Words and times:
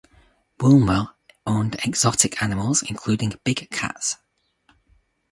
Wombwell 0.59 1.11
owned 1.45 1.75
exotic 1.85 2.41
animals 2.41 2.81
including 2.81 3.39
big 3.43 3.69
cats. 3.69 4.17